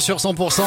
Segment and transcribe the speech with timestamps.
[0.00, 0.62] sur 100%.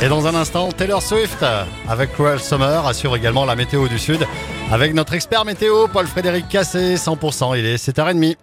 [0.00, 1.44] Et dans un instant, Taylor Swift
[1.88, 4.26] avec Cruel Summer assure également la météo du Sud
[4.70, 7.58] avec notre expert météo Paul-Frédéric Cassé, 100%.
[7.58, 8.36] Il est 7h30.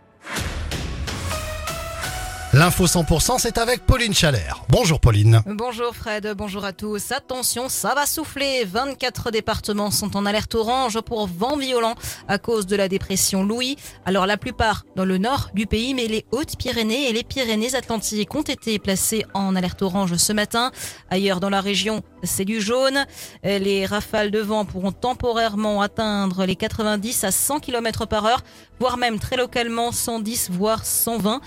[2.55, 4.63] L'info 100%, c'est avec Pauline Chalère.
[4.69, 5.41] Bonjour Pauline.
[5.45, 7.11] Bonjour Fred, bonjour à tous.
[7.11, 8.63] Attention, ça va souffler.
[8.63, 11.95] 24 départements sont en alerte orange pour vent violent
[12.29, 13.75] à cause de la dépression Louis.
[14.05, 18.41] Alors la plupart dans le nord du pays, mais les Hautes-Pyrénées et les Pyrénées-Atlantiques ont
[18.41, 20.71] été placés en alerte orange ce matin.
[21.09, 23.05] Ailleurs dans la région, c'est du jaune.
[23.43, 28.43] Les rafales de vent pourront temporairement atteindre les 90 à 100 km par heure,
[28.79, 31.41] voire même très localement 110 voire 120.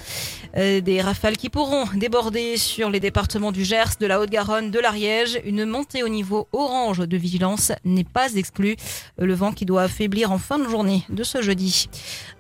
[0.56, 4.80] Euh, des rafales qui pourront déborder sur les départements du Gers, de la Haute-Garonne, de
[4.80, 5.40] l'Ariège.
[5.44, 8.74] Une montée au niveau orange de vigilance n'est pas exclue.
[9.16, 11.88] Le vent qui doit affaiblir en fin de journée de ce jeudi.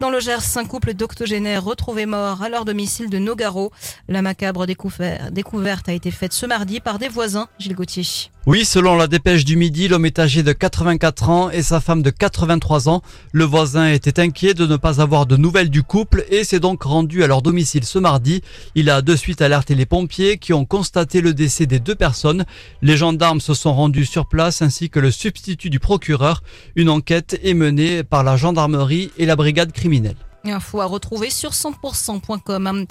[0.00, 3.70] Dans le Gers, un couple d'octogénaires retrouvé mort à leur domicile de Nogaro.
[4.08, 8.32] La macabre découverte a été faite ce mardi par des voisins, Gilles Gauthier.
[8.48, 12.00] Oui, selon la dépêche du midi, l'homme est âgé de 84 ans et sa femme
[12.00, 13.02] de 83 ans.
[13.30, 16.82] Le voisin était inquiet de ne pas avoir de nouvelles du couple et s'est donc
[16.82, 18.40] rendu à leur domicile ce mardi.
[18.74, 22.46] Il a de suite alerté les pompiers qui ont constaté le décès des deux personnes.
[22.80, 26.42] Les gendarmes se sont rendus sur place ainsi que le substitut du procureur.
[26.74, 30.16] Une enquête est menée par la gendarmerie et la brigade criminelle.
[30.44, 32.86] Info à retrouver sur 100%.com.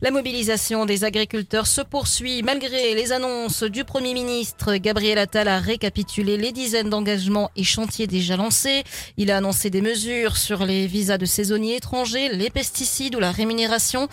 [0.00, 4.76] La mobilisation des agriculteurs se poursuit malgré les annonces du Premier ministre.
[4.76, 8.84] Gabriel Attal a récapitulé les dizaines d'engagements et chantiers déjà lancés.
[9.16, 13.32] Il a annoncé des mesures sur les visas de saisonniers étrangers, les pesticides ou la
[13.32, 14.08] rémunération.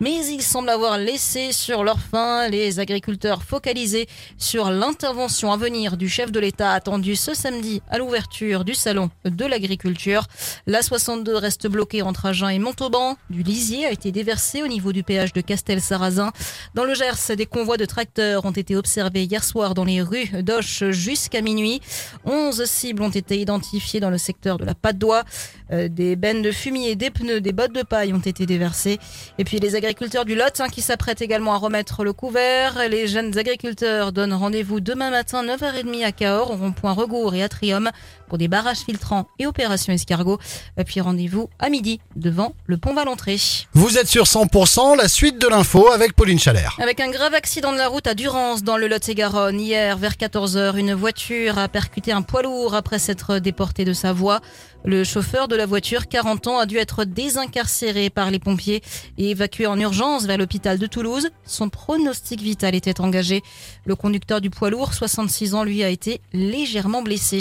[0.00, 5.96] Mais il semble avoir laissé sur leur fin les agriculteurs focalisés sur l'intervention à venir
[5.96, 10.24] du chef de l'État attendu ce samedi à l'ouverture du salon de l'agriculture.
[10.66, 13.18] La 62 reste bloquée entre Agen et Montauban.
[13.28, 16.32] Du lisier a été déversé au niveau du péage de Castel-Sarrazin.
[16.74, 20.30] Dans le Gers, des convois de tracteurs ont été observés hier soir dans les rues
[20.42, 21.82] d'Auch jusqu'à minuit.
[22.24, 25.24] 11 cibles ont été identifiées dans le secteur de la Patte d'Oie.
[25.72, 28.98] Euh, des bennes de fumier, des pneus, des bottes de paille ont été déversées.
[29.38, 32.78] Et puis les agriculteurs du Lot hein, qui s'apprêtent également à remettre le couvert.
[32.90, 37.90] Les jeunes agriculteurs donnent rendez-vous demain matin 9h30 à Cahors, au rond-point Regour et Atrium
[38.28, 40.38] pour des barrages filtrants et opérations escargot.
[40.86, 43.36] Puis rendez-vous à midi devant le pont Valentré.
[43.74, 46.76] Vous êtes sur 100%, la suite de l'info avec Pauline Chalère.
[46.82, 49.60] Avec un grave accident de la route à Durance dans le Lot-et-Garonne.
[49.60, 54.12] Hier, vers 14h, une voiture a percuté un poids lourd après s'être déporté de sa
[54.12, 54.40] voie.
[54.84, 58.82] Le chauffeur de la voiture, 40 ans, a dû être désincarcéré par les pompiers
[59.18, 61.30] et évacué en urgence vers l'hôpital de Toulouse.
[61.44, 63.42] Son pronostic vital était engagé.
[63.84, 67.40] Le conducteur du poids lourd, 66 ans, lui, a été légèrement blessé.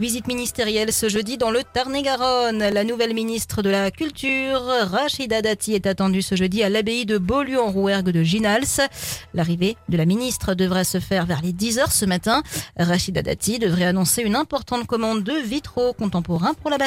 [0.00, 2.58] Visite ministérielle ce jeudi dans le Tarn-et-Garonne.
[2.58, 7.18] La nouvelle ministre de la Culture, Rachida Dati, est attendue ce jeudi à l'abbaye de
[7.18, 8.88] Beaulieu en Rouergue de Ginals.
[9.34, 12.42] L'arrivée de la ministre devrait se faire vers les 10 heures ce matin.
[12.78, 16.78] Rachida Dati devrait annoncer une importante commande de vitraux contemporains pour la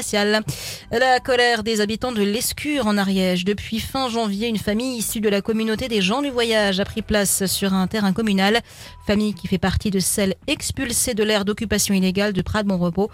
[0.91, 3.45] la colère des habitants de l'Escure en Ariège.
[3.45, 7.01] Depuis fin janvier, une famille issue de la communauté des gens du voyage a pris
[7.01, 8.61] place sur un terrain communal.
[9.05, 13.09] Famille qui fait partie de celles expulsées de l'aire d'occupation illégale de Prades-Mon-Repos.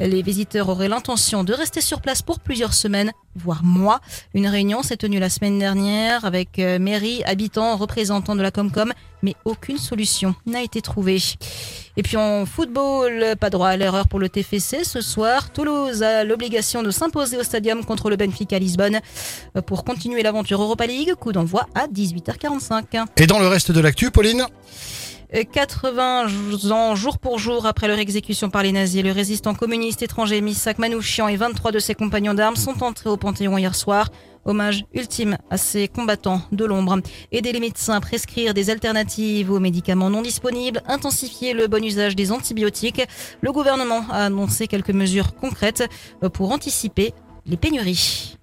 [0.00, 4.00] Les visiteurs auraient l'intention de rester sur place pour plusieurs semaines, voire mois.
[4.34, 8.92] Une réunion s'est tenue la semaine dernière avec euh, mairie, habitants, représentants de la Comcom,
[9.22, 11.18] mais aucune solution n'a été trouvée.
[11.96, 15.50] Et puis en football, pas droit à l'erreur pour le TFC ce soir.
[15.50, 19.00] Toulouse a l'obligation de s'imposer au stadium contre le Benfica Lisbonne
[19.66, 21.14] pour continuer l'aventure Europa League.
[21.14, 23.06] Coup d'envoi à 18h45.
[23.16, 24.46] Et dans le reste de l'actu, Pauline?
[25.30, 26.26] 80
[26.70, 30.78] ans jour pour jour après leur exécution par les nazis, le résistant communiste étranger Misak
[30.78, 34.08] Manouchian et 23 de ses compagnons d'armes sont entrés au Panthéon hier soir.
[34.46, 37.00] Hommage ultime à ces combattants de l'ombre.
[37.30, 42.16] Aider les médecins à prescrire des alternatives aux médicaments non disponibles, intensifier le bon usage
[42.16, 43.02] des antibiotiques.
[43.42, 45.84] Le gouvernement a annoncé quelques mesures concrètes
[46.32, 47.12] pour anticiper
[47.44, 48.37] les pénuries.